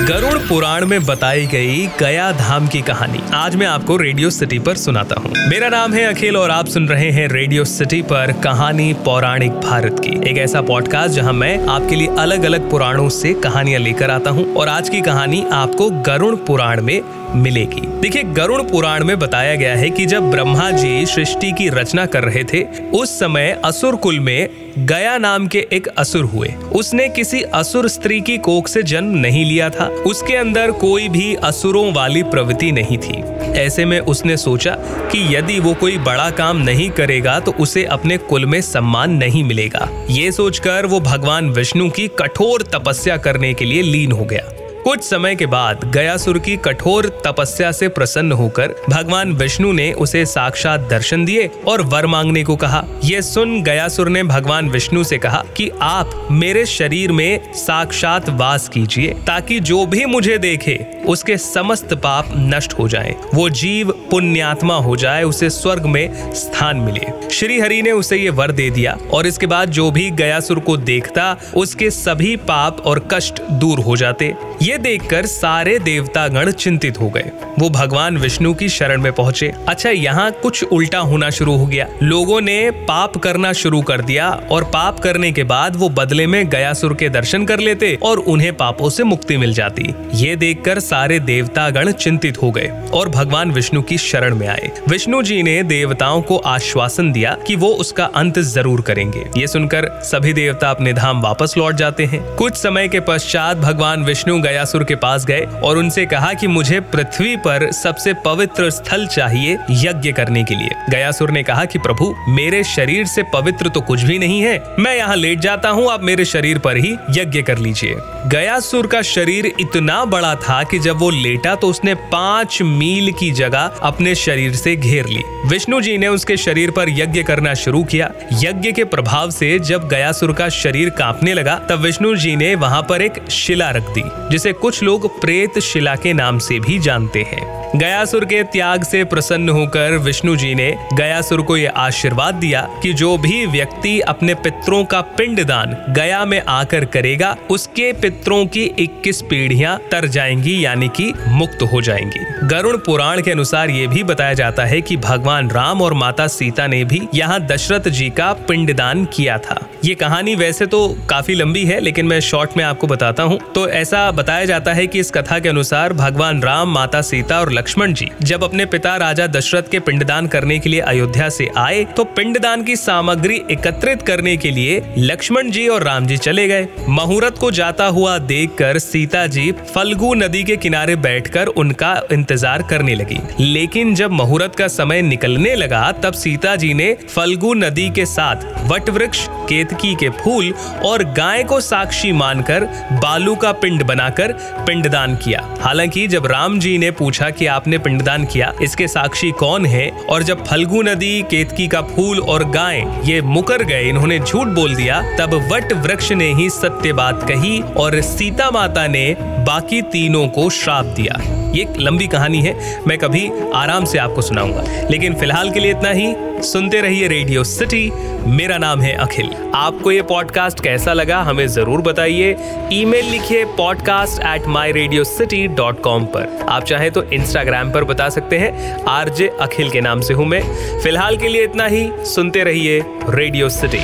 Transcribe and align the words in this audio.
गरुड़ 0.00 0.38
पुराण 0.38 0.84
में 0.86 1.04
बताई 1.06 1.46
गई 1.46 1.86
गया 2.00 2.30
धाम 2.32 2.66
की 2.66 2.80
कहानी। 2.82 3.20
आज 3.34 3.56
मैं 3.56 3.66
आपको 3.66 3.96
रेडियो 3.96 4.30
सिटी 4.30 4.58
पर 4.58 4.76
सुनाता 4.76 5.20
हूँ। 5.20 5.32
मेरा 5.48 5.68
नाम 5.68 5.92
है 5.92 6.04
अखिल 6.04 6.36
और 6.36 6.50
आप 6.50 6.66
सुन 6.66 6.88
रहे 6.88 7.10
हैं 7.10 7.28
रेडियो 7.28 7.64
सिटी 7.64 8.00
पर 8.02 8.32
कहानी 8.44 8.92
पौराणिक 9.04 9.52
भारत 9.60 9.96
की। 9.98 10.30
एक 10.30 10.38
ऐसा 10.38 10.60
पॉडकास्ट 10.62 11.14
जहाँ 11.14 11.32
मैं 11.32 11.66
आपके 11.66 11.96
लिए 11.96 12.08
अलग 12.18 12.44
अलग 12.44 12.70
पुराणों 12.70 13.08
से 13.08 13.34
कहानियाँ 13.34 13.80
लेकर 13.80 14.10
आता 14.10 14.30
हूँ 14.30 14.54
और 14.54 14.68
आज 14.68 14.88
की 14.88 15.00
कहानी 15.00 15.44
आपको 15.52 15.90
गरुड़ 16.06 16.34
पुराण 16.36 16.82
में 16.82 17.00
मिलेगी। 17.34 17.86
देखिए 18.00 18.22
गरुण 18.22 18.62
पुराण 18.62 19.04
में 19.04 19.18
बताया 19.18 19.54
गया 19.54 19.74
है 19.76 19.90
कि 19.90 20.06
जब 20.06 20.30
ब्रह्मा 20.30 20.70
जी 20.70 21.06
सृष्टि 21.06 21.52
की 21.52 21.68
रचना 21.68 22.06
कर 22.06 22.24
रहे 22.24 22.44
थे, 22.44 22.62
उस 22.90 23.18
समय 23.18 23.60
असुर 23.64 23.96
कुल 23.96 24.20
में 24.20 24.48
गया 24.78 25.16
नाम 25.18 25.46
के 25.46 25.66
एक 25.72 25.86
असुर 25.88 26.24
हुए। 26.24 26.48
उसने 26.72 27.08
किसी 27.08 27.42
असुर 27.42 27.88
स्त्री 27.88 28.20
की 28.20 28.36
कोख 28.38 28.68
से 28.68 28.82
जन्म 28.82 29.16
नहीं 29.16 29.44
लिया 29.44 29.70
था। 29.70 29.89
उसके 30.06 30.36
अंदर 30.36 30.70
कोई 30.70 31.08
भी 31.08 31.34
असुरों 31.34 31.92
वाली 31.92 32.22
प्रवृत्ति 32.22 32.70
नहीं 32.72 32.98
थी। 32.98 33.22
ऐसे 33.58 33.84
में 33.84 33.98
उसने 34.00 34.36
सोचा 34.36 34.74
कि 35.12 35.36
यदि 35.36 35.58
वो 35.60 35.74
कोई 35.74 35.98
बड़ा 35.98 36.30
काम 36.30 36.56
नहीं 36.56 36.90
करेगा 36.90 37.38
तो 37.40 37.52
उसे 37.52 37.84
अपने 37.84 38.16
कुल 38.18 38.46
में 38.46 38.60
सम्मान 38.60 39.12
नहीं 39.12 39.44
मिलेगा। 39.44 39.88
ये 40.10 40.32
सोचकर 40.32 40.86
वो 40.86 41.00
भगवान 41.00 41.50
विष्णु 41.50 41.90
की 41.90 42.08
कठोर 42.18 42.62
तपस्या 42.62 43.16
करने 43.16 43.54
के 43.54 43.64
लिए 43.64 43.82
लीन 43.82 44.12
हो 44.12 44.24
गया। 44.24 44.50
कुछ 44.84 45.02
समय 45.02 45.34
के 45.36 45.46
बाद 45.46 45.84
गयासुर 45.84 46.38
की 46.38 46.56
कठोर 46.56 47.06
तपस्या 47.26 47.72
से 47.72 47.88
प्रसन्न 47.88 48.32
होकर 48.32 48.74
भगवान 48.90 49.32
विष्णु 49.32 49.72
ने 49.72 49.92
उसे 49.92 50.24
साक्षात 50.26 50.80
दर्शन 50.80 51.24
दिए 51.24 51.50
और 51.66 51.82
वर 51.82 52.06
मांगने 52.06 52.44
को 52.44 52.56
कहा। 52.56 52.84
यह 53.04 53.20
सुन 53.20 53.62
गयासुर 53.62 54.08
ने 54.08 54.22
भगवान 54.22 54.70
विष्णु 54.70 55.04
से 55.04 55.18
कहा 55.18 55.42
कि 55.56 55.70
आप 55.82 56.28
मेरे 56.30 56.66
शरीर 56.66 57.12
में 57.12 57.52
साक्षात 57.54 58.28
वास 58.28 58.68
कीजिए, 58.68 59.14
ताकि 59.26 59.60
जो 59.60 59.86
भी 59.86 60.04
मुझे 60.04 60.38
देखे, 60.38 60.86
उसके 61.06 61.36
समस्त 61.38 61.94
पाप 61.94 62.32
नष्ट 62.36 62.72
हो 62.72 62.88
जाएँ। 62.88 63.14
वो 63.34 63.48
जीव 63.50 63.90
पुण्यात्मा 64.10 64.76
हो 64.76 64.96
जाए, 64.96 65.22
उसे 65.22 65.50
स्वर्ग 65.50 65.86
में 65.86 66.34
स्थान 66.34 66.76
मिले। 66.76 67.30
श्री 67.30 67.60
हरि 67.60 67.82
ने 67.82 67.92
उसे 67.92 68.16
ये 68.16 68.30
वर 68.30 68.52
दे 68.52 68.70
दिया 68.70 68.96
और 69.12 69.26
इसके 69.26 69.46
बाद 69.46 69.70
जो 69.70 69.90
भी 69.90 70.10
गयासुर 70.10 70.58
को 70.58 70.76
देखता, 70.76 71.36
उसके 71.56 71.90
सभी 71.90 72.36
पाप 72.36 72.80
और 72.80 73.08
कष्ट 73.12 73.42
दूर 73.42 73.80
हो 73.80 73.96
जाते। 73.96 74.34
ये 74.62 74.76
देखकर 74.78 75.26
सारे 75.26 75.78
देवता 75.78 76.26
गण 76.28 76.50
चिंतित 76.52 76.98
हो 77.00 77.08
गए। 77.10 77.30
वो 77.58 77.68
भगवान 77.70 78.16
विष्णु 78.18 78.52
की 78.54 78.68
शरण 78.68 79.00
में 79.02 79.12
पहुँचे। 79.12 79.50
अच्छा 79.68 79.90
यहाँ 79.90 80.30
कुछ 80.32 80.62
उल्टा 80.64 80.98
होना 80.98 81.30
शुरू 81.30 81.54
हो 81.56 81.66
गया। 81.66 81.86
लोगों 82.02 82.40
ने 82.40 82.70
पाप 82.88 83.16
करना 83.16 83.52
शुरू 83.52 83.80
कर 83.82 84.00
दिया 84.00 84.28
और 84.50 84.64
पाप 84.64 84.98
करने 85.00 85.30
के 85.32 85.44
बाद 85.44 85.76
वो 85.76 85.88
बदले 85.90 86.26
में 86.26 86.48
गयासुर 86.50 86.94
के 86.94 87.08
दर्शन 87.08 87.44
कर 87.44 87.58
लेते 87.58 87.94
और 88.02 88.18
उन्हें 88.18 88.52
पापों 88.56 88.90
से 88.90 89.04
मुक्ति 89.04 89.36
मिल 89.36 89.54
जाती। 89.54 89.94
ये 90.14 90.34
देखकर 90.36 90.80
सारे 90.80 91.18
देवता 91.20 91.68
गण 91.70 91.92
चिंतित 91.92 92.42
हो 92.42 92.50
गए 92.50 92.68
और 92.92 93.08
भगवान 93.08 93.52
विष्णु 93.52 93.82
की 93.82 93.98
शरण 93.98 94.34
में 94.34 94.46
आए। 94.48 94.70
विष्णु 94.88 95.22
जी 95.22 95.42
ने 95.42 95.62
देवताओं 95.62 96.22
को 96.22 96.36
आश्वासन 96.48 97.10
दिया 97.12 97.36
कि 97.46 97.56
वो 97.56 97.72
उसका 97.76 98.10
अंत 98.14 98.38
ज़रूर 98.50 98.80
करेंगे। 98.80 99.24
ये 99.36 99.46
सुनकर 99.46 99.90
सभी 100.04 100.32
देवता 100.32 100.70
अपने 100.70 100.92
धाम 100.92 101.22
वापस 101.22 101.54
लौट 101.58 101.74
जाते 101.74 102.04
हैं। 102.04 102.22
कुछ 102.36 102.56
समय 102.56 102.88
के 102.88 103.00
पश्चात 103.00 103.56
भगवान 103.58 104.04
विष्णु 104.04 104.40
गयासुर 104.50 104.84
के 104.84 104.94
पास 104.94 105.24
गए 105.24 105.40
और 105.62 105.78
उनसे 105.78 106.04
कहा 106.06 106.32
कि 106.32 106.46
मुझे 106.46 106.78
पृथ्वी 106.92 107.36
पर 107.36 107.70
सबसे 107.72 108.12
पवित्र 108.24 108.70
स्थल 108.70 109.06
चाहिए 109.06 109.58
यज्ञ 109.70 110.12
करने 110.12 110.42
के 110.44 110.54
लिए। 110.54 110.70
गयासुर 110.90 111.30
ने 111.30 111.42
कहा 111.42 111.64
कि 111.64 111.78
प्रभु, 111.78 112.14
मेरे 112.28 112.62
शरीर 112.64 113.06
से 113.06 113.22
पवित्र 113.32 113.68
तो 113.68 113.80
कुछ 113.80 114.02
भी 114.02 114.18
नहीं 114.18 114.40
है। 114.40 114.62
मैं 114.78 114.96
यहाँ 114.96 115.16
लेट 115.16 115.38
जाता 115.38 115.68
हूँ, 115.68 115.90
आप 115.90 116.02
मेरे 116.02 116.24
शरीर 116.24 116.58
पर 116.58 116.76
ही 116.76 116.96
यज्ञ 117.10 117.42
कर 117.42 117.58
लीजिए। 117.58 117.94
गयासुर 118.26 118.86
का 118.86 119.02
शरीर 119.02 119.46
इतना 119.60 120.04
बड़ा 120.04 120.34
था 120.38 120.62
कि 120.62 120.78
जब 120.78 120.98
वो 120.98 121.10
लेटा 121.10 121.54
तो 121.54 121.68
उसने 121.68 121.94
पाँच 122.12 122.60
मील 122.62 123.12
की 123.12 123.30
जगह 123.32 123.78
अपने 123.82 124.14
शरीर 124.14 124.54
से 124.54 124.74
घेर 124.76 125.06
ली। 125.06 125.22
विष्णु 125.46 125.80
जी 125.80 125.96
ने 125.98 126.08
उसके 126.08 126.36
शरीर 126.36 126.70
पर 126.70 126.88
यज्ञ 126.90 127.22
करना 127.22 127.54
शुरू 127.54 127.82
किया। 127.84 128.10
यज्ञ 128.34 128.72
के 128.72 128.84
प्रभाव 128.86 129.30
से 129.30 129.58
जब 129.60 129.88
गयासुर 129.88 130.32
का 130.32 130.48
शरीर 130.48 130.90
कांपने 130.90 131.34
लगा, 131.34 131.58
तब 131.68 131.80
विष्णु 131.80 132.14
जी 132.16 132.36
ने 132.36 132.54
वहाँ 132.56 132.82
पर 132.82 133.02
एक 133.02 133.24
शिला 133.30 133.70
रख 133.70 133.90
दी 133.90 134.02
जिसे 134.40 134.52
कुछ 134.52 134.82
लोग 134.82 135.20
प्रेत 135.20 135.58
शिला 135.58 135.94
के 135.94 136.12
नाम 136.12 136.38
से 136.38 136.58
भी 136.60 136.78
जानते 136.78 137.22
हैं। 137.22 137.78
गयासुर 137.78 138.24
के 138.24 138.42
त्याग 138.42 138.82
से 138.82 139.04
प्रसन्न 139.04 139.48
होकर 139.48 139.96
विष्णु 139.96 140.36
जी 140.36 140.54
ने 140.54 140.70
गयासुर 140.94 141.42
को 141.42 141.56
यह 141.56 141.72
आशीर्वाद 141.76 142.34
दिया 142.34 142.60
कि 142.82 142.92
जो 142.92 143.18
भी 143.18 143.46
व्यक्ति 143.46 144.00
अपने 144.00 144.34
पितरों 144.34 144.84
का 144.84 145.00
पिंड 145.00 145.44
दान 145.44 145.76
गया 145.92 146.24
में 146.24 146.42
आकर 146.48 146.84
करेगा, 146.84 147.36
उसके 147.50 147.92
पितरों 147.92 148.46
की 148.46 148.64
21 148.78 149.22
पीढ़ियाँ 149.22 149.78
तर 149.90 150.06
जाएँगी, 150.06 150.64
यानी 150.64 150.88
कि 150.88 151.12
मुक्त 151.28 151.62
हो 151.62 151.80
जाएँगी। 151.80 152.46
गरुण 152.46 152.76
पुराण 152.76 153.22
के 153.22 153.30
अनुसार 153.30 153.70
ये 153.70 153.86
भी 153.86 154.04
बताया 154.04 154.34
जाता 154.34 154.64
है 154.64 154.80
कि 154.80 154.96
भगवान 154.96 155.50
राम 155.50 155.82
और 155.82 155.94
माता 155.94 156.26
सीता 156.26 156.66
ने 156.66 156.84
भी 156.84 157.02
यहाँ 157.14 157.40
दशरथ 157.40 157.88
जी 157.88 158.10
का 158.10 158.32
पिंडदान 158.32 159.04
किया 159.04 159.38
था। 159.38 159.60
ये 159.84 159.94
कहानी 159.94 160.34
वैसे 160.34 160.66
तो 160.66 160.78
काफ़ी 161.10 161.34
लंबी 161.34 161.64
है, 161.64 161.78
लेकिन 161.80 162.06
मैं 162.06 162.18
शॉर्ट 162.20 162.56
में 162.56 162.62
आपको 162.64 162.86
बताता 162.86 163.22
हूँ। 163.22 163.38
तो 163.54 163.66
ऐसा 163.70 164.10
बताया 164.12 164.44
जाता 164.44 164.72
है 164.72 164.86
कि 164.86 164.98
इस 165.00 165.10
कथा 165.10 165.38
के 165.38 165.48
अनुसार 165.48 165.92
भगवान 165.92 166.42
राम, 166.42 166.72
माता 166.72 167.00
सीता 167.02 167.38
और 167.40 167.52
लक्ष्मण 167.52 167.92
जी 167.92 168.08
जब 168.22 168.44
अपने 168.44 168.66
पिता 168.66 168.96
राजा 168.96 169.26
दशरथ 169.28 169.70
के 169.70 169.78
पिंडदान 169.80 170.26
करने 170.26 170.58
के 170.58 170.70
लिए 170.70 170.80
अयोध्या 170.82 171.28
से 171.28 171.48
आए 171.56 171.84
तो 171.96 172.04
पिंडदान 172.10 172.64
की 172.64 172.76
सामग्री 172.76 173.40
एकत्रित 173.50 174.02
करने 174.02 174.36
के 174.36 174.50
लिए 174.50 174.82
लक्ष्मण 174.98 175.50
जी 175.50 175.66
और 175.68 175.82
राम 175.82 176.06
जी 176.06 176.16
चले 176.18 176.46
गए। 176.48 176.68
मुहूर्त 176.88 177.38
को 177.38 177.50
जाता 177.50 177.86
हुआ 177.88 178.18
देखकर 178.20 178.78
सीता 178.80 179.26
जी 179.28 179.50
फल्गु 179.74 180.12
नदी 180.16 180.42
के 180.44 180.56
किनारे 180.56 180.96
बैठकर 180.98 181.46
उनका 181.56 181.94
इंतज़ार 182.12 182.62
करने 182.70 182.94
लगी। 182.94 183.18
लेकिन 183.42 183.94
जब 183.94 184.10
मुहूर्त 184.12 184.54
का 184.54 184.68
समय 184.70 185.02
निकलने 185.02 185.54
लगा, 185.56 185.90
तब 185.94 186.12
सीता 186.14 186.54
जी 186.56 186.72
ने 186.74 186.92
फल्गु 187.06 187.54
नदी 187.56 187.88
के 187.90 188.06
साथ 188.06 188.68
वट 188.70 188.90
वृक्ष 188.90 189.26
केतकी 189.70 189.94
के 189.94 190.08
फूल 190.08 190.52
और 190.84 191.04
गाय 191.04 191.42
को 191.44 191.60
साक्षी 191.60 192.12
मानकर 192.12 192.64
बालू 192.92 193.34
का 193.36 193.52
पिंड 193.52 193.82
बनाकर 193.82 194.32
पिंडदान 194.66 195.16
किया। 195.16 195.56
हालाँकि 195.60 196.06
जब 196.06 196.26
राम 196.26 196.58
जी 196.58 196.76
ने 196.78 196.90
पूछा 196.90 197.30
कि 197.30 197.46
आपने 197.46 197.78
पिंडदान 197.78 198.24
किया, 198.24 198.52
इसके 198.62 198.88
साक्षी 198.88 199.30
कौन 199.30 199.66
है? 199.66 199.90
और 200.08 200.22
जब 200.22 200.44
फल्गु 200.46 200.82
नदी, 200.82 201.22
केतकी 201.22 201.68
का 201.68 201.82
फूल 201.82 202.20
और 202.20 202.44
गाय 202.44 202.84
ये 203.04 203.20
मुकर 203.22 203.62
गए, 203.62 203.88
इन्होंने 203.88 204.18
झूठ 204.18 204.46
बोल 204.46 204.74
दिया, 204.74 205.02
तब 205.18 205.34
वट 205.52 205.72
वृक्ष 205.72 206.12
ने 206.12 206.32
ही 206.34 206.50
सत्य 206.50 206.92
बात 206.92 207.22
कही 207.28 207.60
और 207.76 208.00
सीता 208.00 208.50
माता 208.50 208.86
ने 208.86 209.16
बाकी 209.20 209.82
तीनों 209.82 210.28
को 210.28 210.50
श्राप 210.50 210.84
दिया। 210.84 211.39
ये 211.54 211.62
एक 211.62 211.78
लंबी 211.78 212.06
कहानी 212.06 212.40
है, 212.42 212.82
मैं 212.86 212.98
कभी 212.98 213.30
आराम 213.54 213.84
से 213.84 213.98
आपको 213.98 214.22
सुनाऊँगा। 214.22 214.64
लेकिन 214.90 215.14
फ़िलहाल 215.14 215.50
के 215.50 215.60
लिए 215.60 215.70
इतना 215.70 215.90
ही। 215.90 216.14
सुनते 216.42 216.80
रहिए 216.80 217.08
रेडियो 217.08 217.44
सिटी, 217.44 217.90
मेरा 218.26 218.58
नाम 218.58 218.80
है 218.80 218.92
अखिल। 218.96 219.30
आपको 219.54 219.90
ये 219.92 220.02
पॉडकास्ट 220.02 220.60
कैसा 220.60 220.92
लगा, 220.92 221.20
हमें 221.22 221.46
ज़रूर 221.48 221.80
बताइए। 221.80 222.36
ईमेल 222.72 223.06
लिखिए 223.06 223.44
podcast 223.44 224.22
at 224.22 224.46
my 224.46 224.72
Radio 224.72 225.04
City 225.04 225.46
dot 225.48 225.80
com 225.82 226.04
पर। 226.04 226.46
आप 226.48 226.64
चाहे 226.64 226.90
तो 226.90 227.02
इंस्टाग्राम 227.02 227.70
पर 227.70 227.84
बता 227.84 228.08
सकते 228.08 228.38
हैं। 228.38 228.84
आरजे 228.84 229.28
अखिल 229.40 229.70
के 229.70 229.80
नाम 229.80 230.00
से 230.00 230.14
हूँ 230.14 230.26
मैं। 230.26 230.42
फ़िलहाल 230.82 231.16
के 231.16 231.28
लिए 231.28 231.44
इतना 231.44 231.66
ही। 231.66 231.90
सुनते 232.04 232.44
रहिए 232.44 232.82
रेडियो 233.08 233.48
सिटी। 233.48 233.82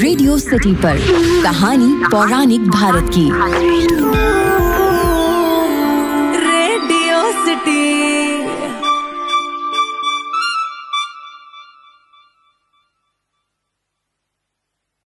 रेडियो 0.00 0.38
सिटी 0.38 0.74
पर 0.74 0.98
कहानी 1.42 1.92
पौराणिक 2.10 2.68
भारत 2.70 3.10
की। 3.16 4.49